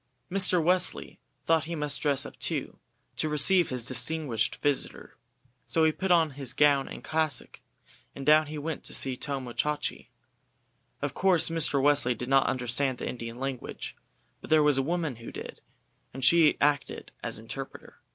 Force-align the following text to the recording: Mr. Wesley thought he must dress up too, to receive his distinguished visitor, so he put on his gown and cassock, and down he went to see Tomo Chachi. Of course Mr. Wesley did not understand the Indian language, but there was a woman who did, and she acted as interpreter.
Mr. 0.31 0.59
Wesley 0.59 1.19
thought 1.45 1.65
he 1.65 1.75
must 1.75 2.01
dress 2.01 2.25
up 2.25 2.35
too, 2.39 2.79
to 3.15 3.29
receive 3.29 3.69
his 3.69 3.85
distinguished 3.85 4.55
visitor, 4.55 5.15
so 5.67 5.83
he 5.83 5.91
put 5.91 6.09
on 6.09 6.31
his 6.31 6.53
gown 6.53 6.87
and 6.87 7.03
cassock, 7.03 7.59
and 8.15 8.25
down 8.25 8.47
he 8.47 8.57
went 8.57 8.83
to 8.83 8.95
see 8.95 9.15
Tomo 9.15 9.53
Chachi. 9.53 10.07
Of 11.03 11.13
course 11.13 11.49
Mr. 11.49 11.79
Wesley 11.79 12.15
did 12.15 12.29
not 12.29 12.47
understand 12.47 12.97
the 12.97 13.07
Indian 13.07 13.37
language, 13.37 13.95
but 14.41 14.49
there 14.49 14.63
was 14.63 14.79
a 14.79 14.81
woman 14.81 15.17
who 15.17 15.31
did, 15.31 15.61
and 16.15 16.25
she 16.25 16.57
acted 16.59 17.11
as 17.21 17.37
interpreter. 17.37 18.01